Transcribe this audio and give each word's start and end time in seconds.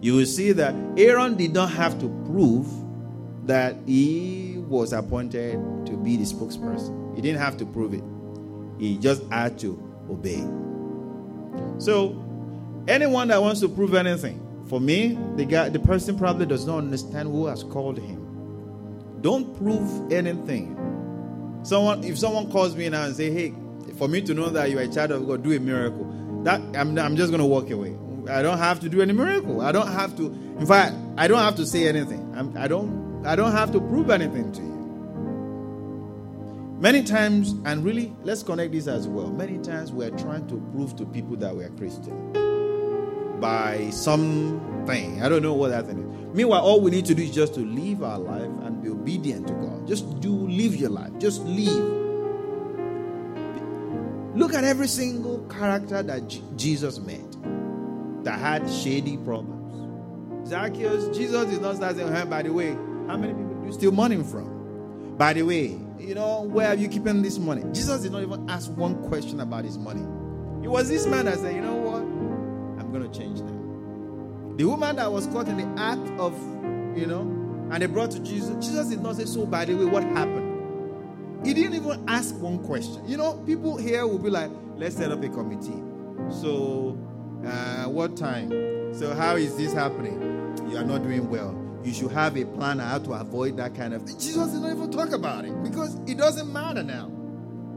you 0.00 0.14
will 0.14 0.26
see 0.26 0.52
that 0.52 0.74
Aaron 0.96 1.36
did 1.36 1.52
not 1.52 1.70
have 1.70 1.98
to 2.00 2.08
prove 2.26 2.66
that 3.46 3.76
he 3.86 4.62
was 4.68 4.92
appointed 4.92 5.54
to 5.86 5.96
be 5.96 6.16
the 6.16 6.24
spokesperson. 6.24 7.16
He 7.16 7.22
didn't 7.22 7.40
have 7.40 7.56
to 7.58 7.66
prove 7.66 7.94
it. 7.94 8.04
He 8.78 8.98
just 8.98 9.22
had 9.30 9.58
to 9.60 9.82
obey. 10.08 10.44
So, 11.78 12.22
anyone 12.86 13.28
that 13.28 13.40
wants 13.40 13.60
to 13.60 13.68
prove 13.68 13.94
anything, 13.94 14.44
for 14.68 14.80
me, 14.80 15.18
the 15.36 15.44
guy, 15.44 15.68
the 15.70 15.80
person 15.80 16.18
probably 16.18 16.46
does 16.46 16.66
not 16.66 16.78
understand 16.78 17.30
who 17.30 17.46
has 17.46 17.64
called 17.64 17.98
him. 17.98 18.24
Don't 19.22 19.56
prove 19.58 20.12
anything. 20.12 20.76
Someone, 21.62 22.04
if 22.04 22.18
someone 22.18 22.50
calls 22.52 22.76
me 22.76 22.88
now 22.88 23.04
and 23.04 23.16
say, 23.16 23.30
"Hey, 23.32 23.54
for 23.96 24.06
me 24.06 24.20
to 24.22 24.34
know 24.34 24.48
that 24.50 24.70
you 24.70 24.78
are 24.78 24.82
a 24.82 24.88
child 24.88 25.10
of 25.10 25.26
God, 25.26 25.42
do 25.42 25.52
a 25.52 25.58
miracle," 25.58 26.06
that 26.44 26.60
I'm, 26.76 26.96
I'm 26.98 27.16
just 27.16 27.30
going 27.30 27.40
to 27.40 27.46
walk 27.46 27.70
away. 27.70 27.96
I 28.28 28.42
don't 28.42 28.58
have 28.58 28.80
to 28.80 28.88
do 28.88 29.00
any 29.00 29.12
miracle. 29.12 29.60
I 29.60 29.72
don't 29.72 29.90
have 29.90 30.16
to. 30.16 30.26
In 30.26 30.66
fact, 30.66 30.94
I 31.16 31.28
don't 31.28 31.38
have 31.38 31.56
to 31.56 31.66
say 31.66 31.88
anything. 31.88 32.32
I'm, 32.36 32.56
I 32.56 32.68
don't. 32.68 33.24
I 33.26 33.34
don't 33.36 33.52
have 33.52 33.72
to 33.72 33.80
prove 33.80 34.10
anything 34.10 34.52
to 34.52 34.60
you. 34.62 34.78
Many 36.80 37.02
times, 37.02 37.54
and 37.64 37.84
really, 37.84 38.14
let's 38.22 38.42
connect 38.42 38.72
this 38.72 38.86
as 38.86 39.08
well. 39.08 39.30
Many 39.30 39.58
times, 39.58 39.90
we're 39.90 40.10
trying 40.10 40.46
to 40.48 40.56
prove 40.72 40.94
to 40.96 41.06
people 41.06 41.36
that 41.36 41.56
we're 41.56 41.70
Christian 41.70 42.32
by 43.40 43.90
something. 43.90 45.22
I 45.22 45.28
don't 45.28 45.42
know 45.42 45.54
what 45.54 45.70
that 45.70 45.86
thing 45.86 45.98
is. 45.98 46.34
Meanwhile, 46.34 46.60
all 46.60 46.80
we 46.80 46.90
need 46.90 47.06
to 47.06 47.14
do 47.14 47.22
is 47.22 47.34
just 47.34 47.54
to 47.54 47.60
live 47.60 48.02
our 48.02 48.18
life 48.18 48.42
and 48.42 48.82
be 48.82 48.90
obedient 48.90 49.48
to 49.48 49.54
God. 49.54 49.88
Just 49.88 50.20
do 50.20 50.30
live 50.30 50.76
your 50.76 50.90
life. 50.90 51.10
Just 51.18 51.42
live. 51.42 51.96
Look 54.36 54.54
at 54.54 54.62
every 54.62 54.86
single 54.86 55.38
character 55.48 56.02
that 56.02 56.38
Jesus 56.56 57.00
met 57.00 57.27
that 58.28 58.38
had 58.38 58.70
shady 58.70 59.16
problems. 59.16 60.50
Zacchaeus, 60.50 61.16
Jesus 61.16 61.50
is 61.50 61.60
not 61.60 61.76
start 61.76 61.96
saying, 61.96 62.12
hey, 62.12 62.24
by 62.26 62.42
the 62.42 62.52
way, 62.52 62.72
how 63.06 63.16
many 63.16 63.32
people 63.32 63.54
do 63.54 63.66
you 63.66 63.72
steal 63.72 63.90
money 63.90 64.22
from? 64.22 65.16
By 65.16 65.32
the 65.32 65.42
way, 65.44 65.78
you 65.98 66.14
know, 66.14 66.42
where 66.42 66.68
are 66.68 66.74
you 66.74 66.88
keeping 66.88 67.22
this 67.22 67.38
money? 67.38 67.64
Jesus 67.72 68.02
did 68.02 68.12
not 68.12 68.20
even 68.20 68.48
ask 68.50 68.70
one 68.76 69.02
question 69.08 69.40
about 69.40 69.64
his 69.64 69.78
money. 69.78 70.02
It 70.62 70.68
was 70.68 70.90
this 70.90 71.06
man 71.06 71.24
that 71.24 71.38
said, 71.38 71.54
you 71.54 71.62
know 71.62 71.76
what? 71.76 72.02
I'm 72.82 72.92
going 72.92 73.10
to 73.10 73.18
change 73.18 73.38
that. 73.40 74.58
The 74.58 74.64
woman 74.64 74.96
that 74.96 75.10
was 75.10 75.26
caught 75.28 75.48
in 75.48 75.56
the 75.56 75.80
act 75.80 76.06
of, 76.20 76.34
you 76.98 77.06
know, 77.06 77.22
and 77.72 77.82
they 77.82 77.86
brought 77.86 78.10
to 78.10 78.20
Jesus, 78.20 78.54
Jesus 78.62 78.88
did 78.88 79.00
not 79.00 79.16
say, 79.16 79.24
so 79.24 79.46
by 79.46 79.64
the 79.64 79.74
way, 79.74 79.86
what 79.86 80.02
happened? 80.02 81.46
He 81.46 81.54
didn't 81.54 81.76
even 81.76 82.04
ask 82.06 82.34
one 82.36 82.58
question. 82.64 83.08
You 83.08 83.16
know, 83.16 83.42
people 83.46 83.78
here 83.78 84.06
will 84.06 84.18
be 84.18 84.28
like, 84.28 84.50
let's 84.76 84.96
set 84.96 85.10
up 85.10 85.22
a 85.22 85.28
committee. 85.30 85.82
So, 86.30 86.97
uh, 87.46 87.84
what 87.84 88.16
time? 88.16 88.50
So, 88.94 89.14
how 89.14 89.36
is 89.36 89.56
this 89.56 89.72
happening? 89.72 90.20
You 90.70 90.76
are 90.78 90.84
not 90.84 91.02
doing 91.02 91.28
well. 91.30 91.54
You 91.84 91.92
should 91.92 92.12
have 92.12 92.36
a 92.36 92.44
plan 92.44 92.80
how 92.80 92.98
to 92.98 93.12
avoid 93.12 93.56
that 93.56 93.74
kind 93.74 93.94
of. 93.94 94.04
Jesus 94.04 94.52
did 94.52 94.62
not 94.62 94.72
even 94.72 94.90
talk 94.90 95.12
about 95.12 95.44
it 95.44 95.62
because 95.62 95.94
it 96.06 96.18
doesn't 96.18 96.52
matter 96.52 96.82
now. 96.82 97.10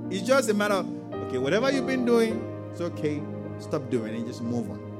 It's 0.09 0.27
just 0.27 0.49
a 0.49 0.53
matter 0.53 0.73
of, 0.73 1.13
okay, 1.13 1.37
whatever 1.37 1.71
you've 1.71 1.87
been 1.87 2.05
doing, 2.05 2.43
it's 2.71 2.81
okay. 2.81 3.21
Stop 3.59 3.89
doing 3.89 4.15
it. 4.15 4.25
Just 4.25 4.41
move 4.41 4.69
on. 4.69 4.91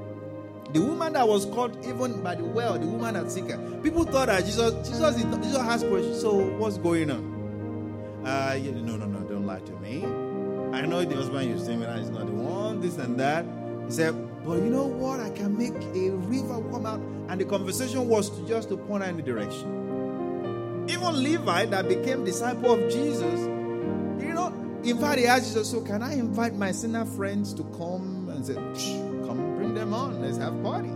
The 0.72 0.80
woman 0.80 1.12
that 1.14 1.28
was 1.28 1.44
caught 1.46 1.76
even 1.84 2.22
by 2.22 2.36
the 2.36 2.44
well, 2.44 2.78
the 2.78 2.86
woman 2.86 3.14
that 3.14 3.30
sick, 3.30 3.44
people 3.82 4.04
thought 4.04 4.28
that 4.28 4.44
Jesus, 4.44 4.88
Jesus, 4.88 5.16
Jesus 5.16 5.56
asked 5.56 5.86
questions. 5.88 6.20
So 6.20 6.32
what's 6.56 6.78
going 6.78 7.10
on? 7.10 8.22
Uh, 8.24 8.56
no, 8.62 8.96
no, 8.96 9.04
no, 9.04 9.18
don't 9.28 9.44
lie 9.44 9.60
to 9.60 9.72
me. 9.80 10.04
I 10.72 10.86
know 10.86 11.04
the 11.04 11.16
husband 11.16 11.50
you're 11.50 11.58
saying 11.58 11.80
that 11.80 11.98
is 11.98 12.08
not 12.08 12.24
the 12.24 12.32
one, 12.32 12.80
this 12.80 12.96
and 12.96 13.20
that. 13.20 13.44
He 13.84 13.92
said, 13.92 14.14
but 14.44 14.54
you 14.54 14.70
know 14.70 14.86
what? 14.86 15.20
I 15.20 15.30
can 15.30 15.56
make 15.56 15.74
a 15.74 16.10
river 16.10 16.60
come 16.70 16.86
out. 16.86 17.00
And 17.28 17.40
the 17.40 17.44
conversation 17.44 18.08
was 18.08 18.28
to 18.30 18.46
just 18.46 18.68
to 18.70 18.76
point 18.76 19.04
her 19.04 19.10
in 19.10 19.16
the 19.16 19.22
direction. 19.22 20.86
Even 20.88 21.22
Levi, 21.22 21.66
that 21.66 21.88
became 21.88 22.24
disciple 22.24 22.72
of 22.72 22.90
Jesus, 22.90 23.40
you 24.20 24.34
know, 24.34 24.52
in 24.82 24.98
fact, 24.98 25.20
he 25.20 25.26
asked 25.26 25.46
Jesus, 25.46 25.70
so 25.70 25.80
can 25.80 26.02
I 26.02 26.14
invite 26.14 26.54
my 26.54 26.72
sinner 26.72 27.04
friends 27.04 27.54
to 27.54 27.62
come 27.76 28.28
and 28.28 28.44
say, 28.44 28.54
come 29.26 29.54
bring 29.56 29.74
them 29.74 29.94
on, 29.94 30.20
let's 30.20 30.38
have 30.38 30.60
party. 30.62 30.90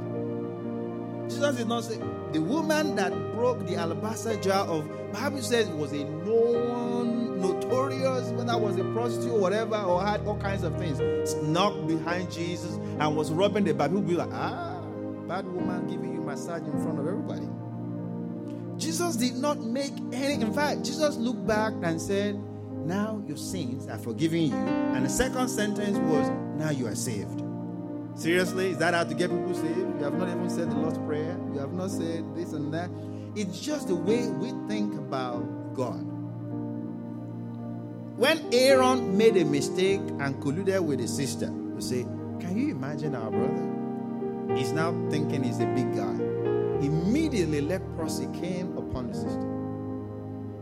Jesus 1.29 1.57
did 1.57 1.69
not 1.69 1.85
say, 1.85 2.01
the 2.33 2.41
woman 2.41 2.97
that 2.97 3.13
broke 3.33 3.65
the 3.67 3.77
alabaster 3.77 4.35
jar 4.41 4.67
of, 4.67 4.89
Bible 5.13 5.41
says 5.41 5.69
was 5.69 5.93
a 5.93 6.03
known, 6.03 7.41
notorious, 7.41 8.29
whether 8.31 8.59
was 8.59 8.77
a 8.77 8.85
prostitute 8.93 9.31
or 9.31 9.39
whatever, 9.39 9.77
or 9.77 10.05
had 10.05 10.27
all 10.27 10.37
kinds 10.39 10.65
of 10.65 10.77
things, 10.79 10.99
snuck 11.31 11.87
behind 11.87 12.31
Jesus 12.31 12.77
and 12.99 13.17
was 13.17 13.33
robbing 13.33 13.65
the 13.65 13.75
Bible. 13.75 14.01
People 14.01 14.11
be 14.11 14.17
like, 14.17 14.33
ah, 14.33 14.81
bad 15.27 15.47
woman 15.47 15.89
giving 15.89 16.13
you 16.15 16.21
massage 16.21 16.63
in 16.63 16.83
front 16.83 16.99
of 16.99 17.07
everybody. 17.07 17.49
Jesus 18.79 19.17
did 19.17 19.35
not 19.35 19.61
make 19.61 19.93
any, 20.13 20.35
in 20.35 20.53
fact, 20.53 20.85
Jesus 20.85 21.17
looked 21.17 21.47
back 21.47 21.73
and 21.83 22.01
said, 22.01 22.39
now 22.87 23.21
your 23.27 23.37
sins 23.37 23.89
are 23.89 23.99
forgiven 23.99 24.43
you. 24.43 24.55
And 24.55 25.05
the 25.05 25.09
second 25.09 25.49
sentence 25.49 25.99
was, 25.99 26.31
Now 26.57 26.71
you 26.71 26.87
are 26.87 26.95
saved. 26.95 27.43
Seriously? 28.15 28.71
Is 28.71 28.79
that 28.79 28.95
how 28.95 29.03
to 29.03 29.15
get 29.15 29.29
people 29.29 29.55
saved? 29.55 29.77
You 29.77 30.05
have 30.05 30.15
not 30.15 30.29
even 30.29 30.49
said 30.49 30.71
the 30.71 30.77
Lord's 30.77 30.99
Prayer. 30.99 31.37
You 31.53 31.59
have 31.59 31.73
not 31.73 31.91
said 31.91 32.25
this 32.37 32.53
and 32.53 32.73
that. 32.73 32.89
It's 33.35 33.59
just 33.59 33.89
the 33.89 33.97
way 33.97 34.29
we 34.29 34.53
think 34.69 34.95
about 34.95 35.75
God. 35.75 36.01
When 38.17 38.55
Aaron 38.55 39.19
made 39.19 39.37
a 39.37 39.45
mistake 39.45 40.01
and 40.21 40.37
colluded 40.37 40.81
with 40.81 41.01
his 41.01 41.15
sister, 41.15 41.51
we 41.51 41.83
say, 41.83 42.07
Can 42.41 42.57
you 42.57 42.71
imagine 42.71 43.15
our 43.15 43.31
brother? 43.31 44.57
He's 44.57 44.73
now 44.73 44.93
thinking 45.11 45.43
he's 45.43 45.61
a 45.61 45.67
big 45.67 45.95
guy. 45.97 46.15
Immediately 46.85 47.63
leprosy 47.63 48.29
came 48.39 48.77
upon 48.77 49.09
the 49.09 49.15
sister. 49.15 49.53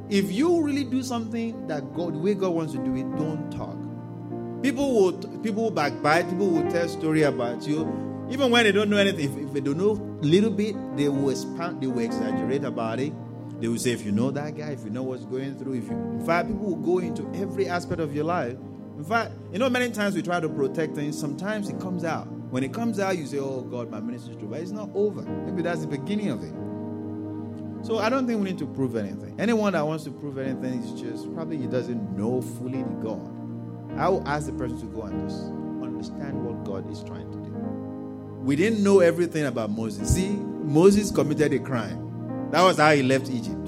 If 0.08 0.30
you 0.30 0.62
really 0.62 0.84
do 0.84 1.02
something 1.02 1.66
that 1.66 1.92
God, 1.94 2.14
the 2.14 2.18
way 2.18 2.34
God 2.34 2.50
wants 2.50 2.72
to 2.74 2.78
do 2.78 2.94
it, 2.94 3.04
don't 3.16 3.50
talk. 3.50 3.76
People 4.62 4.94
will 4.94 5.12
people 5.42 5.64
will 5.64 5.70
backbite. 5.70 6.28
People 6.30 6.48
will 6.48 6.70
tell 6.70 6.88
story 6.88 7.22
about 7.22 7.66
you, 7.66 7.80
even 8.30 8.50
when 8.50 8.64
they 8.64 8.72
don't 8.72 8.88
know 8.88 8.96
anything. 8.96 9.30
If, 9.30 9.48
if 9.48 9.52
they 9.52 9.60
don't 9.60 9.78
know 9.78 9.92
a 9.92 10.24
little 10.24 10.50
bit, 10.50 10.74
they 10.96 11.08
will 11.08 11.30
expand. 11.30 11.80
They 11.82 11.86
will 11.86 12.00
exaggerate 12.00 12.64
about 12.64 13.00
it. 13.00 13.12
They 13.60 13.68
will 13.68 13.78
say, 13.78 13.92
if 13.92 14.04
you 14.04 14.12
know 14.12 14.30
that 14.30 14.56
guy, 14.56 14.70
if 14.70 14.84
you 14.84 14.90
know 14.90 15.02
what's 15.02 15.24
going 15.24 15.56
through, 15.56 15.74
if 15.74 15.84
you, 15.84 15.92
in 15.92 16.24
fact, 16.26 16.48
people 16.48 16.66
will 16.66 16.76
go 16.76 16.98
into 16.98 17.30
every 17.34 17.68
aspect 17.68 18.00
of 18.00 18.14
your 18.14 18.24
life. 18.24 18.56
In 18.96 19.04
fact, 19.04 19.32
you 19.52 19.58
know, 19.58 19.68
many 19.68 19.90
times 19.90 20.14
we 20.14 20.22
try 20.22 20.40
to 20.40 20.48
protect 20.48 20.94
things. 20.94 21.18
Sometimes 21.18 21.68
it 21.68 21.80
comes 21.80 22.04
out. 22.04 22.26
When 22.50 22.62
it 22.62 22.72
comes 22.72 23.00
out, 23.00 23.18
you 23.18 23.26
say, 23.26 23.38
"Oh 23.38 23.62
God, 23.62 23.90
my 23.90 24.00
ministry 24.00 24.34
is 24.34 24.38
true," 24.38 24.48
but 24.48 24.60
it's 24.60 24.70
not 24.70 24.88
over. 24.94 25.22
Maybe 25.22 25.62
that's 25.62 25.80
the 25.80 25.88
beginning 25.88 26.30
of 26.30 26.42
it. 26.44 26.52
So 27.84 27.98
I 27.98 28.08
don't 28.08 28.26
think 28.26 28.38
we 28.40 28.50
need 28.50 28.58
to 28.58 28.66
prove 28.66 28.96
anything. 28.96 29.34
Anyone 29.38 29.72
that 29.72 29.86
wants 29.86 30.04
to 30.04 30.10
prove 30.10 30.38
anything 30.38 30.82
is 30.82 31.00
just 31.00 31.32
probably 31.34 31.56
he 31.58 31.66
doesn't 31.66 32.16
know 32.16 32.40
fully 32.40 32.82
the 32.82 32.94
God. 33.02 33.20
I 33.98 34.08
will 34.08 34.26
ask 34.26 34.46
the 34.46 34.52
person 34.52 34.80
to 34.80 34.86
go 34.86 35.02
and 35.02 35.28
just 35.28 35.44
understand 35.82 36.44
what 36.44 36.64
God 36.64 36.90
is 36.90 37.02
trying 37.02 37.30
to 37.30 37.38
do. 37.38 37.50
We 38.42 38.56
didn't 38.56 38.82
know 38.82 39.00
everything 39.00 39.46
about 39.46 39.70
Moses. 39.70 40.14
See, 40.14 40.30
Moses 40.30 41.10
committed 41.10 41.52
a 41.52 41.58
crime. 41.58 42.48
That 42.50 42.62
was 42.62 42.78
how 42.78 42.92
he 42.92 43.02
left 43.02 43.30
Egypt. 43.30 43.63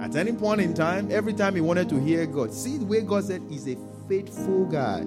At 0.00 0.16
any 0.16 0.32
point 0.32 0.62
in 0.62 0.72
time, 0.72 1.12
every 1.12 1.34
time 1.34 1.54
he 1.54 1.60
wanted 1.60 1.90
to 1.90 2.00
hear 2.00 2.24
God, 2.24 2.54
see 2.54 2.78
the 2.78 2.86
way 2.86 3.02
God 3.02 3.24
said 3.24 3.42
he's 3.50 3.68
a 3.68 3.76
faithful 4.08 4.64
guy. 4.64 5.00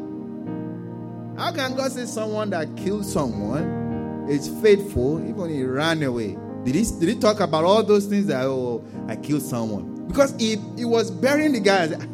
How 1.35 1.51
can 1.51 1.75
God 1.75 1.91
say 1.91 2.05
someone 2.05 2.51
that 2.51 2.77
killed 2.77 3.03
someone 3.03 4.27
is 4.29 4.47
faithful 4.61 5.19
even 5.27 5.49
he 5.49 5.63
ran 5.63 6.03
away? 6.03 6.37
Did 6.63 6.75
he, 6.75 6.83
did 6.99 7.09
he 7.09 7.15
talk 7.15 7.39
about 7.39 7.63
all 7.63 7.83
those 7.83 8.05
things 8.05 8.27
that, 8.27 8.45
oh, 8.45 8.85
I 9.07 9.15
killed 9.15 9.41
someone? 9.41 10.07
Because 10.07 10.35
he, 10.37 10.57
he 10.77 10.85
was 10.85 11.09
burying 11.09 11.53
the 11.53 11.59
guy. 11.59 11.87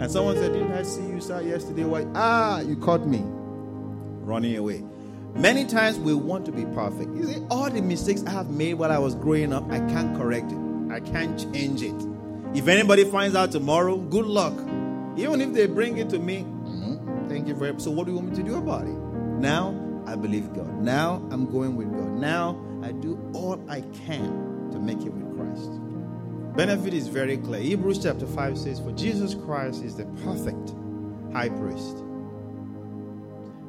And 0.00 0.10
someone 0.10 0.34
said, 0.34 0.52
Didn't 0.52 0.72
I 0.72 0.82
see 0.82 1.06
you, 1.06 1.20
sir, 1.20 1.42
yesterday? 1.42 1.84
Why? 1.84 2.04
Ah, 2.16 2.58
you 2.58 2.74
caught 2.74 3.06
me 3.06 3.22
running 4.24 4.56
away. 4.56 4.82
Many 5.34 5.64
times 5.64 5.96
we 5.96 6.12
want 6.12 6.44
to 6.46 6.50
be 6.50 6.64
perfect. 6.74 7.14
You 7.14 7.24
see, 7.24 7.46
all 7.52 7.70
the 7.70 7.80
mistakes 7.80 8.24
I 8.26 8.30
have 8.30 8.50
made 8.50 8.74
while 8.74 8.90
I 8.90 8.98
was 8.98 9.14
growing 9.14 9.52
up, 9.52 9.70
I 9.70 9.78
can't 9.78 10.16
correct 10.16 10.50
it. 10.50 10.71
I 10.90 11.00
can't 11.00 11.38
change 11.52 11.82
it. 11.82 11.94
If 12.54 12.68
anybody 12.68 13.04
finds 13.04 13.36
out 13.36 13.52
tomorrow, 13.52 13.96
good 13.96 14.26
luck. 14.26 14.54
Even 15.16 15.40
if 15.40 15.52
they 15.52 15.66
bring 15.66 15.98
it 15.98 16.08
to 16.10 16.18
me, 16.18 16.40
mm-hmm, 16.40 17.28
thank 17.28 17.48
you 17.48 17.54
very 17.54 17.72
much. 17.72 17.82
So, 17.82 17.90
what 17.90 18.06
do 18.06 18.12
you 18.12 18.18
want 18.18 18.30
me 18.30 18.36
to 18.36 18.42
do 18.42 18.56
about 18.56 18.86
it? 18.86 18.96
Now, 19.40 19.74
I 20.06 20.16
believe 20.16 20.52
God. 20.54 20.80
Now, 20.80 21.26
I'm 21.30 21.50
going 21.50 21.76
with 21.76 21.92
God. 21.92 22.12
Now, 22.12 22.58
I 22.82 22.92
do 22.92 23.18
all 23.34 23.62
I 23.70 23.82
can 24.06 24.70
to 24.72 24.78
make 24.78 25.00
it 25.00 25.12
with 25.12 25.36
Christ. 25.36 25.70
Benefit 26.56 26.92
is 26.92 27.08
very 27.08 27.38
clear. 27.38 27.60
Hebrews 27.60 28.02
chapter 28.02 28.26
5 28.26 28.58
says, 28.58 28.80
For 28.80 28.92
Jesus 28.92 29.34
Christ 29.34 29.82
is 29.82 29.96
the 29.96 30.04
perfect 30.24 30.74
high 31.32 31.48
priest. 31.48 31.96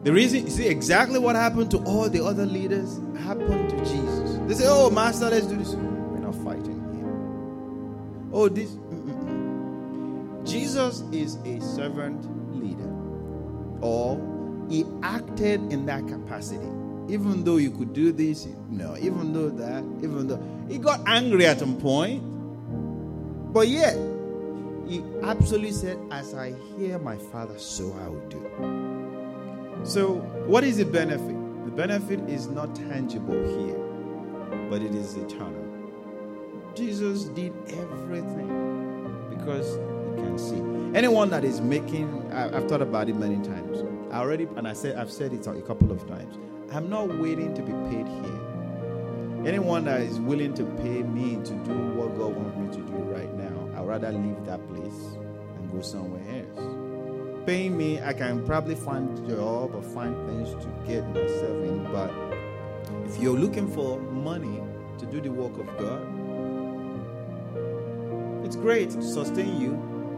The 0.04 0.12
reason, 0.12 0.45
you 0.45 0.51
see, 0.51 0.68
exactly 0.68 1.19
what 1.19 1.38
happened 1.38 1.71
to 1.71 1.77
all 1.86 2.10
the 2.10 2.24
other 2.24 2.45
leaders 2.45 3.00
happened 3.19 3.69
to 3.69 3.77
Jesus. 3.86 4.38
They 4.48 4.54
say, 4.56 4.65
Oh, 4.68 4.89
Master, 4.89 5.30
let's 5.30 5.45
do 5.45 5.56
this. 5.56 5.74
Oh, 8.33 8.50
this. 8.50 8.71
Mm-mm. 8.71 10.45
Jesus 10.45 11.03
is 11.12 11.35
a 11.45 11.62
servant 11.62 12.25
leader, 12.53 12.91
or 13.81 14.19
he 14.69 14.85
acted 15.03 15.71
in 15.71 15.85
that 15.85 16.06
capacity. 16.07 16.68
even 17.09 17.44
though 17.44 17.57
you 17.57 17.69
could 17.69 17.94
do 17.94 18.12
this, 18.12 18.47
no, 18.69 18.95
even 18.97 19.33
though 19.33 19.50
that, 19.50 19.83
even 20.01 20.27
though 20.27 20.41
he 20.69 20.77
got 20.77 21.01
angry 21.06 21.45
at 21.45 21.59
some 21.59 21.77
point, 21.77 22.24
but 23.53 23.68
yet 23.68 23.95
he 24.88 25.03
absolutely 25.21 25.71
said, 25.71 25.97
As 26.12 26.33
I 26.33 26.53
hear 26.77 27.00
my 27.00 27.18
father, 27.18 27.57
so 27.57 27.94
I 28.01 28.07
will 28.07 28.27
do. 28.29 29.86
So, 29.86 30.15
what 30.47 30.63
is 30.63 30.77
the 30.77 30.86
benefit? 30.86 31.36
The 31.65 31.71
benefit 31.71 32.19
is 32.29 32.47
not 32.47 32.75
tangible 32.75 33.41
here, 33.59 34.69
but 34.69 34.81
it 34.81 34.95
is 34.95 35.15
eternal. 35.15 35.62
Jesus 36.75 37.25
did 37.25 37.53
everything 37.69 39.27
because 39.29 39.75
he 40.15 40.21
can 40.23 40.39
see. 40.39 40.97
Anyone 40.97 41.29
that 41.29 41.43
is 41.43 41.61
making, 41.61 42.31
I've 42.31 42.67
thought 42.67 42.81
about 42.81 43.09
it 43.09 43.15
many 43.15 43.35
times. 43.47 43.83
I 44.11 44.17
already, 44.19 44.47
and 44.55 44.67
I 44.67 44.73
said, 44.73 44.95
I've 44.95 45.11
said 45.11 45.33
it 45.33 45.45
a 45.45 45.61
couple 45.61 45.91
of 45.91 46.07
times. 46.07 46.35
I'm 46.71 46.89
not 46.89 47.19
waiting 47.19 47.53
to 47.53 47.61
be 47.61 47.71
paid 47.93 48.07
here. 48.07 48.39
Anyone 49.45 49.85
that 49.85 50.01
is 50.01 50.19
willing 50.19 50.53
to 50.55 50.63
pay 50.63 51.03
me 51.03 51.35
to 51.43 51.53
do 51.65 51.73
what 51.93 52.17
God 52.17 52.35
wants 52.35 52.57
me 52.57 52.83
to 52.83 52.91
do 52.91 52.97
right 53.03 53.31
now, 53.35 53.79
I'd 53.79 53.85
rather 53.85 54.11
leave 54.11 54.43
that 54.45 54.67
place 54.69 55.17
and 55.57 55.71
go 55.71 55.81
somewhere 55.81 56.23
else. 56.39 57.45
Paying 57.45 57.77
me, 57.77 58.01
I 58.01 58.13
can 58.13 58.45
probably 58.45 58.75
find 58.75 59.15
a 59.17 59.35
job 59.35 59.75
or 59.75 59.81
find 59.81 60.15
things 60.27 60.49
to 60.63 60.69
get 60.87 61.05
myself 61.09 61.63
in. 61.63 61.83
But 61.91 62.11
if 63.05 63.21
you're 63.21 63.37
looking 63.37 63.67
for 63.67 63.99
money 63.99 64.61
to 64.97 65.05
do 65.05 65.21
the 65.21 65.29
work 65.29 65.57
of 65.59 65.67
God, 65.77 66.22
it's 68.43 68.55
great 68.55 68.89
to 68.91 69.01
sustain 69.01 69.59
you, 69.59 69.71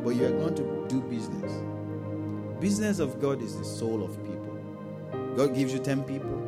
but 0.04 0.16
you're 0.16 0.32
going 0.32 0.56
to 0.56 0.86
do 0.88 1.02
business. 1.02 1.52
Business 2.60 3.00
of 3.00 3.22
God 3.22 3.42
is 3.42 3.58
the 3.58 3.66
soul 3.66 4.04
of 4.04 4.16
people. 4.24 5.36
God 5.36 5.54
gives 5.54 5.74
you 5.74 5.80
10 5.80 6.04
people. 6.04 6.42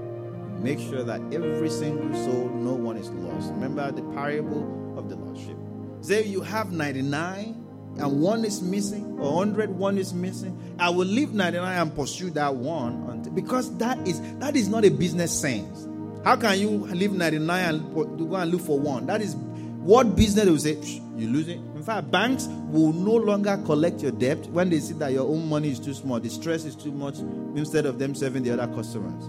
Make 0.59 0.79
sure 0.79 1.03
that 1.03 1.21
every 1.33 1.69
single 1.69 2.13
soul, 2.25 2.49
no 2.49 2.73
one 2.73 2.97
is 2.97 3.09
lost. 3.09 3.51
Remember 3.51 3.91
the 3.91 4.01
parable 4.13 4.95
of 4.97 5.09
the 5.09 5.15
lost 5.15 5.45
sheep. 5.45 5.57
Say 6.01 6.23
you 6.23 6.41
have 6.41 6.71
99 6.71 7.63
and 7.99 8.21
one 8.21 8.45
is 8.45 8.61
missing, 8.61 9.17
or 9.19 9.37
100, 9.37 9.71
one 9.71 9.97
is 9.97 10.13
missing. 10.13 10.57
I 10.79 10.89
will 10.89 11.05
leave 11.05 11.33
99 11.33 11.77
and 11.81 11.95
pursue 11.95 12.29
that 12.31 12.53
one 12.55 13.05
until, 13.09 13.33
because 13.33 13.75
that 13.77 13.97
is 14.07 14.21
that 14.37 14.55
is 14.55 14.67
not 14.67 14.85
a 14.85 14.89
business 14.89 15.37
sense. 15.37 15.87
How 16.23 16.35
can 16.35 16.59
you 16.59 16.69
leave 16.69 17.13
99 17.13 17.75
and 17.75 17.93
go 17.95 18.35
and 18.35 18.51
look 18.51 18.61
for 18.61 18.79
one? 18.79 19.07
That 19.07 19.21
is 19.21 19.35
what 19.79 20.15
business 20.15 20.45
will 20.45 20.59
say, 20.59 20.75
you 21.15 21.29
lose 21.29 21.47
it. 21.47 21.57
In 21.57 21.83
fact, 21.83 22.11
banks 22.11 22.47
will 22.69 22.93
no 22.93 23.13
longer 23.13 23.57
collect 23.65 24.01
your 24.01 24.11
debt 24.11 24.37
when 24.47 24.69
they 24.69 24.79
see 24.79 24.93
that 24.95 25.13
your 25.13 25.27
own 25.27 25.47
money 25.47 25.69
is 25.71 25.79
too 25.79 25.93
small, 25.93 26.19
the 26.19 26.29
stress 26.29 26.65
is 26.65 26.75
too 26.75 26.91
much, 26.91 27.19
instead 27.55 27.85
of 27.85 27.97
them 27.97 28.13
serving 28.13 28.43
the 28.43 28.51
other 28.51 28.67
customers. 28.75 29.23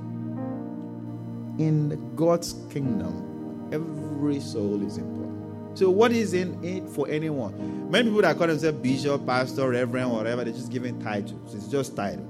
In 1.61 2.15
God's 2.17 2.55
kingdom, 2.71 3.69
every 3.73 4.41
soul 4.41 4.85
is 4.85 4.97
important. 4.97 5.79
So, 5.79 5.91
what 5.91 6.13
is 6.13 6.35
in 6.35 6.63
it 6.65 6.89
for 6.89 7.09
anyone? 7.09 7.91
Many 7.91 8.09
people 8.09 8.23
that 8.23 8.37
call 8.37 8.49
themselves 8.49 8.79
bishop, 8.79 9.25
pastor, 9.27 9.69
reverend, 9.69 10.11
whatever, 10.11 10.45
they're 10.45 10.53
just 10.53 10.73
giving 10.73 11.01
titles. 11.01 11.55
It's 11.55 11.69
just 11.69 11.95
title. 11.95 12.25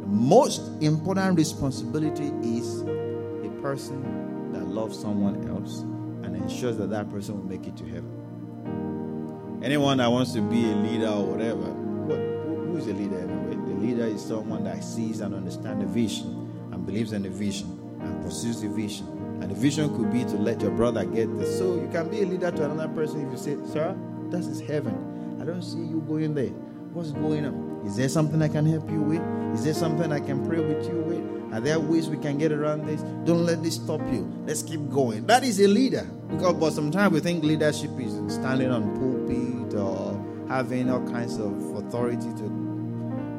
The 0.00 0.06
most 0.06 0.60
important 0.80 1.36
responsibility 1.36 2.28
is 2.42 2.82
a 2.82 3.50
person 3.60 4.52
that 4.52 4.66
loves 4.66 4.98
someone 4.98 5.48
else 5.48 5.84
and 6.22 6.36
ensures 6.36 6.76
that 6.78 6.90
that 6.90 7.10
person 7.10 7.36
will 7.36 7.48
make 7.48 7.66
it 7.66 7.76
to 7.76 7.84
heaven. 7.84 9.60
Anyone 9.62 9.98
that 9.98 10.10
wants 10.10 10.32
to 10.34 10.40
be 10.40 10.70
a 10.70 10.74
leader 10.74 11.08
or 11.08 11.24
whatever, 11.24 11.72
what, 12.06 12.18
who 12.18 12.76
is 12.76 12.86
a 12.86 12.92
leader 12.92 13.18
anyway? 13.18 13.56
The 13.56 13.80
leader 13.80 14.04
is 14.04 14.24
someone 14.24 14.64
that 14.64 14.84
sees 14.84 15.20
and 15.20 15.34
understands 15.34 15.84
the 15.84 15.90
vision 15.90 16.68
and 16.72 16.86
believes 16.86 17.12
in 17.12 17.22
the 17.22 17.30
vision 17.30 17.78
and 18.00 18.22
pursues 18.22 18.60
the 18.60 18.68
vision. 18.68 19.06
And 19.40 19.50
the 19.50 19.54
vision 19.54 19.96
could 19.96 20.12
be 20.12 20.24
to 20.24 20.36
let 20.36 20.60
your 20.60 20.70
brother 20.70 21.04
get 21.04 21.36
this. 21.38 21.58
So 21.58 21.74
you 21.74 21.88
can 21.92 22.08
be 22.08 22.22
a 22.22 22.26
leader 22.26 22.50
to 22.50 22.64
another 22.70 22.92
person 22.92 23.26
if 23.26 23.32
you 23.32 23.38
say, 23.38 23.72
Sir, 23.72 23.96
that 24.30 24.40
is 24.40 24.60
heaven. 24.60 25.38
I 25.40 25.44
don't 25.44 25.62
see 25.62 25.78
you 25.78 26.04
going 26.06 26.34
there. 26.34 26.50
What's 26.92 27.12
going 27.12 27.44
on? 27.46 27.67
Is 27.84 27.96
there 27.96 28.08
something 28.08 28.42
I 28.42 28.48
can 28.48 28.66
help 28.66 28.90
you 28.90 29.00
with? 29.00 29.22
Is 29.54 29.64
there 29.64 29.74
something 29.74 30.12
I 30.12 30.20
can 30.20 30.46
pray 30.46 30.60
with 30.60 30.86
you 30.86 31.00
with? 31.00 31.54
Are 31.54 31.60
there 31.60 31.80
ways 31.80 32.08
we 32.08 32.18
can 32.18 32.36
get 32.36 32.52
around 32.52 32.86
this? 32.86 33.00
Don't 33.24 33.46
let 33.46 33.62
this 33.62 33.76
stop 33.76 34.00
you. 34.12 34.30
Let's 34.44 34.62
keep 34.62 34.90
going. 34.90 35.26
That 35.26 35.44
is 35.44 35.60
a 35.60 35.66
leader. 35.66 36.06
Because 36.28 36.54
but 36.54 36.72
sometimes 36.72 37.12
we 37.12 37.20
think 37.20 37.42
leadership 37.42 37.90
is 37.98 38.12
standing 38.34 38.70
on 38.70 38.94
pulpit 38.98 39.78
or 39.78 40.22
having 40.48 40.90
all 40.90 41.06
kinds 41.08 41.38
of 41.38 41.52
authority 41.76 42.28
to 42.36 42.68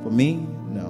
for 0.03 0.12
me, 0.12 0.47
no. 0.69 0.88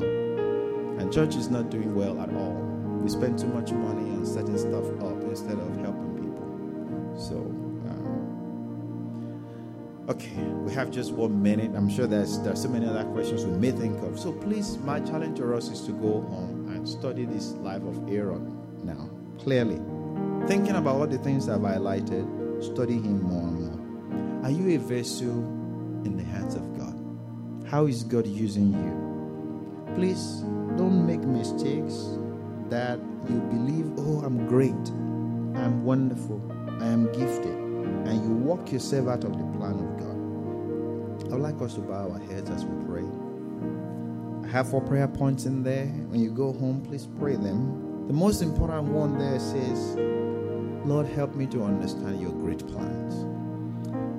And 1.00 1.12
church 1.12 1.36
is 1.36 1.50
not 1.50 1.70
doing 1.70 1.96
well 1.96 2.22
at 2.22 2.30
all. 2.34 2.54
We 3.02 3.10
spend 3.10 3.40
too 3.40 3.48
much 3.48 3.72
money 3.72 4.12
on 4.12 4.26
setting 4.26 4.58
stuff 4.58 4.86
up 5.02 5.22
instead 5.24 5.58
of 5.58 5.78
helping 5.78 6.16
people. 6.16 7.16
So 7.20 7.69
Okay, 10.10 10.34
we 10.66 10.74
have 10.74 10.90
just 10.90 11.12
one 11.12 11.40
minute. 11.44 11.70
I'm 11.76 11.88
sure 11.88 12.08
there's 12.08 12.40
there's 12.40 12.64
so 12.64 12.68
many 12.68 12.88
other 12.88 13.04
questions 13.12 13.46
we 13.46 13.52
may 13.52 13.70
think 13.70 14.02
of. 14.02 14.20
So 14.20 14.32
please, 14.32 14.76
my 14.80 15.00
challenge 15.02 15.38
to 15.38 15.56
us 15.56 15.70
is 15.70 15.82
to 15.82 15.92
go 15.92 16.22
home 16.22 16.72
and 16.74 16.90
study 16.90 17.26
this 17.26 17.52
life 17.52 17.84
of 17.84 18.10
Aaron 18.10 18.58
now, 18.84 19.08
clearly. 19.38 19.80
Thinking 20.48 20.78
about 20.78 20.96
all 20.96 21.06
the 21.06 21.20
things 21.20 21.48
I've 21.48 21.60
highlighted, 21.60 22.26
study 22.64 22.96
him 22.96 23.22
more 23.22 23.50
and 23.50 24.42
more. 24.42 24.46
Are 24.46 24.50
you 24.50 24.76
a 24.76 24.80
vessel 24.80 25.30
in 25.30 26.18
the 26.18 26.24
hands 26.24 26.56
of 26.56 26.76
God? 26.76 27.70
How 27.70 27.86
is 27.86 28.04
God 28.04 28.26
using 28.26 28.74
you? 28.74 29.94
Please 29.94 30.42
don't 30.76 31.06
make 31.06 31.22
mistakes 31.22 32.18
that 32.70 32.98
you 33.30 33.40
believe, 33.52 33.94
oh, 34.00 34.26
I'm 34.26 34.48
great, 34.48 34.74
I'm 35.62 35.86
wonderful, 35.86 36.42
I 36.82 36.88
am 36.88 37.06
gifted, 37.12 37.54
and 37.54 38.24
you 38.24 38.30
walk 38.32 38.72
yourself 38.72 39.08
out 39.08 39.24
of 39.24 39.38
the 39.38 39.58
plan 39.58 39.74
of 39.74 39.99
I 41.30 41.34
would 41.34 41.42
like 41.42 41.62
us 41.62 41.76
to 41.76 41.82
bow 41.82 42.10
our 42.12 42.20
heads 42.20 42.50
as 42.50 42.66
we 42.66 42.86
pray. 42.88 43.06
I 44.44 44.52
have 44.52 44.72
four 44.72 44.82
prayer 44.82 45.08
points 45.08 45.46
in 45.46 45.62
there. 45.62 45.86
When 45.86 46.20
you 46.20 46.32
go 46.32 46.52
home, 46.52 46.82
please 46.82 47.08
pray 47.20 47.36
them. 47.36 48.08
The 48.08 48.14
most 48.14 48.42
important 48.42 48.88
one 48.88 49.20
there 49.20 49.40
says, 49.40 49.96
Lord, 50.88 51.06
help 51.06 51.36
me 51.36 51.46
to 51.48 51.64
understand 51.64 52.20
your 52.20 52.32
great 52.32 52.68
plans. 52.68 53.28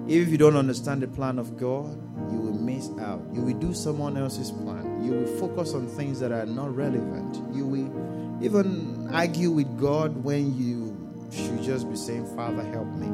If 0.08 0.28
you 0.28 0.38
don't 0.38 0.54
understand 0.54 1.02
the 1.02 1.08
plan 1.08 1.40
of 1.40 1.56
God, 1.56 2.00
you 2.30 2.38
will 2.38 2.54
miss 2.54 2.90
out. 3.00 3.20
You 3.32 3.42
will 3.42 3.58
do 3.58 3.74
someone 3.74 4.16
else's 4.16 4.52
plan. 4.52 5.04
You 5.04 5.10
will 5.10 5.38
focus 5.38 5.74
on 5.74 5.88
things 5.88 6.20
that 6.20 6.30
are 6.30 6.46
not 6.46 6.76
relevant. 6.76 7.42
You 7.52 7.66
will 7.66 8.40
even 8.44 9.08
argue 9.12 9.50
with 9.50 9.80
God 9.80 10.22
when 10.22 10.56
you 10.56 10.96
should 11.32 11.60
just 11.60 11.90
be 11.90 11.96
saying, 11.96 12.32
Father, 12.36 12.62
help 12.70 12.86
me. 12.94 13.08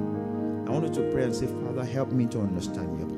I 0.66 0.70
want 0.70 0.84
you 0.84 1.02
to 1.02 1.10
pray 1.12 1.24
and 1.24 1.34
say, 1.34 1.46
Father, 1.46 1.84
help 1.84 2.12
me 2.12 2.26
to 2.26 2.40
understand 2.40 2.98
your 2.98 3.08
plan. 3.08 3.15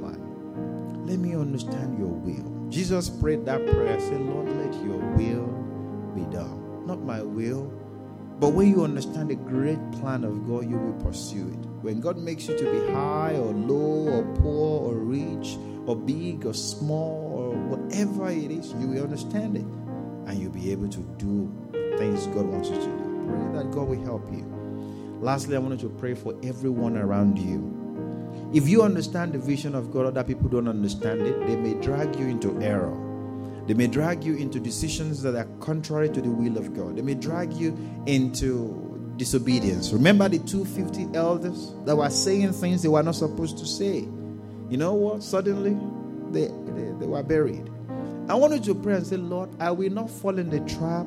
Let 1.09 1.21
me 1.21 1.35
understand 1.35 1.99
your 1.99 2.09
will. 2.09 2.69
Jesus 2.69 3.09
prayed 3.09 3.47
that 3.47 3.65
prayer. 3.67 3.99
Say, 3.99 4.17
Lord, 4.17 4.47
let 4.47 4.75
your 4.85 4.99
will 5.17 5.47
be 6.15 6.21
done. 6.31 6.85
Not 6.87 7.01
my 7.03 7.23
will. 7.23 7.73
But 8.39 8.51
when 8.51 8.69
you 8.69 8.85
understand 8.85 9.31
the 9.31 9.37
great 9.37 9.81
plan 9.93 10.23
of 10.23 10.47
God, 10.47 10.69
you 10.69 10.77
will 10.77 11.03
pursue 11.03 11.49
it. 11.49 11.67
When 11.81 12.01
God 12.01 12.19
makes 12.19 12.47
you 12.47 12.59
to 12.59 12.65
be 12.71 12.93
high 12.93 13.37
or 13.37 13.55
low 13.55 14.19
or 14.19 14.23
poor 14.35 14.91
or 14.91 14.97
rich 14.97 15.57
or 15.87 15.97
big 15.97 16.45
or 16.45 16.53
small 16.53 17.33
or 17.33 17.51
whatever 17.55 18.29
it 18.29 18.51
is, 18.51 18.75
you 18.79 18.89
will 18.89 19.03
understand 19.03 19.57
it. 19.57 19.65
And 20.29 20.39
you'll 20.39 20.53
be 20.53 20.71
able 20.73 20.91
to 20.91 21.01
do 21.17 21.51
things 21.97 22.27
God 22.27 22.45
wants 22.45 22.69
you 22.69 22.77
to 22.77 22.83
do. 22.83 23.25
Pray 23.29 23.63
that 23.63 23.71
God 23.71 23.89
will 23.89 24.05
help 24.05 24.31
you. 24.31 24.45
Lastly, 25.23 25.57
I 25.57 25.59
wanted 25.59 25.81
to 25.81 25.89
pray 25.89 26.13
for 26.13 26.35
everyone 26.43 26.99
around 26.99 27.39
you 27.39 27.78
if 28.53 28.69
you 28.69 28.83
understand 28.83 29.35
the 29.35 29.39
vision 29.39 29.75
of 29.75 29.91
God, 29.91 30.07
other 30.07 30.25
people 30.25 30.49
don't 30.49 30.69
understand 30.69 31.23
it, 31.23 31.47
they 31.47 31.57
may 31.57 31.75
drag 31.75 32.17
you 32.17 32.27
into 32.27 32.59
error. 32.61 32.97
They 33.67 33.75
may 33.75 33.87
drag 33.87 34.25
you 34.25 34.35
into 34.37 34.59
decisions 34.59 35.21
that 35.23 35.35
are 35.35 35.47
contrary 35.61 36.09
to 36.09 36.23
the 36.23 36.31
will 36.31 36.57
of 36.57 36.75
God. 36.75 36.97
They 36.97 37.03
may 37.03 37.15
drag 37.15 37.53
you 37.53 37.77
into 38.07 39.13
disobedience. 39.19 39.93
Remember 39.93 40.29
the 40.29 40.39
250 40.39 41.15
elders 41.15 41.75
that 41.85 41.95
were 41.95 42.09
saying 42.09 42.53
things 42.55 42.83
they 42.83 42.89
were 42.89 43.03
not 43.03 43.17
supposed 43.17 43.59
to 43.59 43.67
say. 43.67 44.09
You 44.71 44.79
know 44.79 44.95
what? 44.95 45.23
Suddenly, 45.23 45.77
they, 46.33 46.47
they, 46.73 46.93
they 46.99 47.07
were 47.07 47.23
buried. 47.23 47.71
I 48.31 48.35
wanted 48.35 48.65
to 48.65 48.75
pray 48.75 48.95
and 48.95 49.07
say, 49.07 49.17
Lord, 49.17 49.51
I 49.61 49.71
will 49.71 49.93
not 49.93 50.09
fall 50.09 50.39
in 50.39 50.49
the 50.49 50.61
trap 50.61 51.07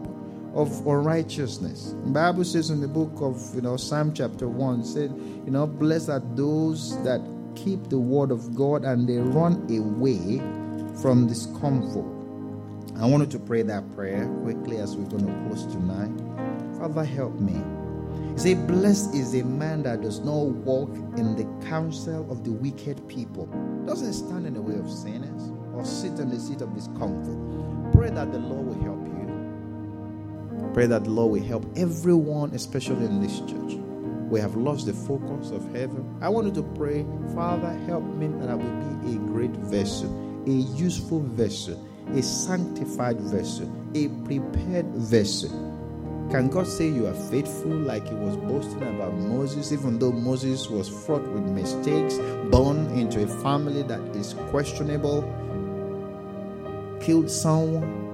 of 0.53 0.85
unrighteousness. 0.85 1.95
The 2.03 2.11
Bible 2.11 2.43
says 2.43 2.69
in 2.69 2.81
the 2.81 2.87
book 2.87 3.13
of 3.21 3.39
you 3.55 3.61
know 3.61 3.77
Psalm 3.77 4.13
chapter 4.13 4.47
1 4.47 4.83
said, 4.83 5.11
you 5.45 5.51
know, 5.51 5.65
blessed 5.65 6.09
are 6.09 6.23
those 6.35 7.01
that 7.03 7.21
keep 7.55 7.89
the 7.89 7.99
word 7.99 8.31
of 8.31 8.55
God 8.55 8.83
and 8.83 9.07
they 9.07 9.17
run 9.17 9.65
away 9.69 10.39
from 11.01 11.27
discomfort. 11.27 12.05
I 12.99 13.05
wanted 13.05 13.31
to 13.31 13.39
pray 13.39 13.61
that 13.63 13.89
prayer 13.95 14.27
quickly 14.43 14.77
as 14.77 14.95
we're 14.95 15.09
going 15.09 15.25
to 15.25 15.47
close 15.47 15.65
tonight. 15.71 16.11
Father, 16.77 17.03
help 17.03 17.33
me. 17.39 17.59
Say, 18.37 18.53
blessed 18.53 19.13
is 19.15 19.35
a 19.35 19.43
man 19.43 19.83
that 19.83 20.01
does 20.01 20.19
not 20.19 20.33
walk 20.33 20.89
in 21.17 21.35
the 21.35 21.67
counsel 21.67 22.29
of 22.31 22.43
the 22.43 22.51
wicked 22.51 23.07
people, 23.07 23.45
doesn't 23.85 24.13
stand 24.13 24.45
in 24.45 24.53
the 24.53 24.61
way 24.61 24.75
of 24.75 24.89
sinners, 24.89 25.51
or 25.75 25.85
sit 25.85 26.13
on 26.19 26.29
the 26.29 26.39
seat 26.39 26.61
of 26.61 26.73
discomfort. 26.73 27.91
Pray 27.93 28.09
that 28.09 28.31
the 28.31 28.39
Lord 28.39 28.67
will 28.67 28.83
help 28.83 29.00
Pray 30.73 30.85
that 30.87 31.03
the 31.03 31.09
Lord 31.09 31.31
will 31.33 31.47
help 31.47 31.65
everyone, 31.75 32.51
especially 32.53 33.05
in 33.05 33.21
this 33.21 33.39
church. 33.41 33.73
We 34.29 34.39
have 34.39 34.55
lost 34.55 34.85
the 34.85 34.93
focus 34.93 35.51
of 35.51 35.63
heaven. 35.75 36.17
I 36.21 36.29
want 36.29 36.47
you 36.47 36.53
to 36.53 36.63
pray, 36.63 37.05
Father, 37.35 37.73
help 37.87 38.05
me 38.05 38.27
that 38.39 38.49
I 38.49 38.55
will 38.55 38.97
be 39.03 39.15
a 39.15 39.19
great 39.19 39.51
vessel, 39.51 40.09
a 40.47 40.49
useful 40.49 41.19
vessel, 41.19 41.85
a 42.15 42.21
sanctified 42.21 43.19
vessel, 43.19 43.69
a 43.95 44.07
prepared 44.23 44.85
vessel. 44.95 45.49
Can 46.31 46.47
God 46.47 46.65
say 46.65 46.87
you 46.87 47.07
are 47.07 47.29
faithful 47.29 47.71
like 47.71 48.07
he 48.07 48.15
was 48.15 48.37
boasting 48.37 48.95
about 48.95 49.13
Moses, 49.15 49.73
even 49.73 49.99
though 49.99 50.13
Moses 50.13 50.69
was 50.69 50.87
fraught 50.87 51.27
with 51.27 51.43
mistakes, 51.43 52.17
born 52.49 52.87
into 52.91 53.21
a 53.21 53.27
family 53.41 53.83
that 53.83 53.99
is 54.15 54.35
questionable, 54.49 55.23
killed 57.01 57.29
someone, 57.29 58.10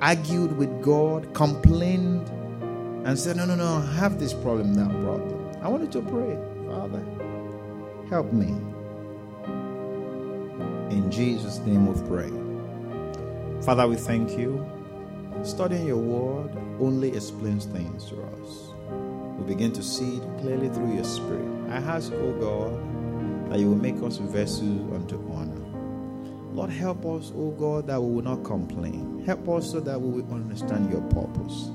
argued 0.00 0.56
with 0.56 0.82
God, 0.82 1.32
complained, 1.34 2.28
and 3.06 3.18
said, 3.18 3.36
No, 3.36 3.44
no, 3.44 3.54
no, 3.54 3.76
I 3.76 3.94
have 3.94 4.18
this 4.18 4.32
problem, 4.32 4.74
that 4.74 4.90
problem. 4.90 5.50
I 5.62 5.68
wanted 5.68 5.92
to 5.92 6.02
pray, 6.02 6.38
Father, 6.66 7.04
help 8.08 8.32
me. 8.32 8.48
In 10.90 11.10
Jesus' 11.10 11.58
name 11.58 11.86
we 11.86 12.08
pray. 12.08 12.30
Father, 13.62 13.86
we 13.86 13.96
thank 13.96 14.38
you. 14.38 14.64
Studying 15.42 15.86
your 15.86 15.98
word 15.98 16.50
only 16.80 17.14
explains 17.14 17.66
things 17.66 18.04
to 18.06 18.22
us. 18.22 18.72
We 19.38 19.44
begin 19.46 19.72
to 19.72 19.82
see 19.82 20.16
it 20.16 20.38
clearly 20.40 20.68
through 20.68 20.94
your 20.94 21.04
spirit. 21.04 21.46
I 21.68 21.76
ask, 21.76 22.12
O 22.12 22.32
God, 22.40 23.50
that 23.50 23.60
you 23.60 23.68
will 23.68 23.76
make 23.76 24.02
us 24.02 24.16
vessels 24.18 24.92
unto 24.92 25.16
honor. 25.32 25.45
Lord, 26.56 26.70
help 26.70 27.04
us, 27.04 27.32
O 27.36 27.50
God, 27.50 27.86
that 27.88 28.00
we 28.00 28.14
will 28.14 28.22
not 28.22 28.42
complain. 28.42 29.22
Help 29.26 29.46
us 29.50 29.70
so 29.70 29.78
that 29.80 30.00
we 30.00 30.22
will 30.22 30.34
understand 30.34 30.90
your 30.90 31.02
purpose. 31.02 31.68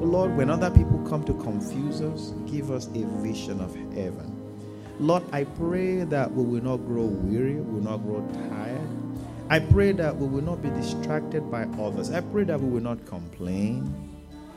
Lord, 0.00 0.36
when 0.36 0.50
other 0.50 0.68
people 0.68 0.98
come 1.08 1.22
to 1.26 1.34
confuse 1.34 2.00
us, 2.00 2.32
give 2.44 2.72
us 2.72 2.88
a 2.88 3.04
vision 3.22 3.60
of 3.60 3.72
heaven. 3.94 4.34
Lord, 4.98 5.22
I 5.30 5.44
pray 5.44 6.02
that 6.02 6.32
we 6.32 6.42
will 6.42 6.60
not 6.60 6.78
grow 6.78 7.04
weary, 7.04 7.54
we 7.54 7.74
will 7.74 7.84
not 7.84 7.98
grow 7.98 8.28
tired. 8.50 8.88
I 9.48 9.60
pray 9.60 9.92
that 9.92 10.16
we 10.16 10.26
will 10.26 10.42
not 10.42 10.60
be 10.60 10.70
distracted 10.70 11.48
by 11.48 11.62
others. 11.80 12.10
I 12.10 12.20
pray 12.20 12.42
that 12.44 12.60
we 12.60 12.68
will 12.68 12.82
not 12.82 13.06
complain. 13.06 13.94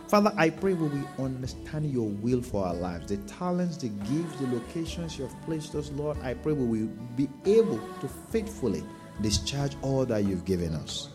Father, 0.08 0.34
I 0.36 0.50
pray 0.50 0.74
we 0.74 0.88
will 0.88 1.08
understand 1.20 1.92
your 1.92 2.10
will 2.10 2.42
for 2.42 2.66
our 2.66 2.74
lives, 2.74 3.10
the 3.10 3.18
talents, 3.18 3.78
the 3.78 3.90
gifts, 3.90 4.36
the 4.38 4.48
locations 4.48 5.20
you 5.20 5.28
have 5.28 5.42
placed 5.44 5.76
us, 5.76 5.92
Lord. 5.92 6.18
I 6.24 6.34
pray 6.34 6.54
we 6.54 6.66
will 6.66 6.92
be 7.16 7.30
able 7.46 7.78
to 8.02 8.08
faithfully 8.32 8.84
discharge 9.22 9.76
all 9.82 10.06
that 10.06 10.24
you've 10.24 10.46
given 10.46 10.74
us. 10.74 11.10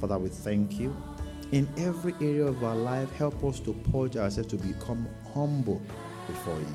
Father, 0.00 0.18
we 0.18 0.28
thank 0.28 0.78
you. 0.78 0.96
In 1.52 1.68
every 1.76 2.14
area 2.20 2.46
of 2.46 2.62
our 2.64 2.74
life, 2.74 3.12
help 3.16 3.42
us 3.44 3.60
to 3.60 3.72
purge 3.92 4.16
ourselves 4.16 4.50
to 4.50 4.56
become 4.56 5.08
humble 5.32 5.80
before 6.26 6.58
you. 6.58 6.74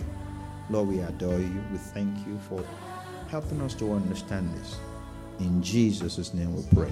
Lord, 0.70 0.88
we 0.88 1.00
adore 1.00 1.39
you. 1.39 1.63
We 1.72 1.77
thank 1.77 2.15
you 2.25 2.39
for 2.48 2.63
helping 3.30 3.62
us 3.62 3.74
to 3.75 3.91
understand 3.94 4.53
this. 4.56 4.77
In 5.39 5.62
Jesus' 5.62 6.34
name 6.34 6.56
we 6.56 6.63
pray. 6.74 6.91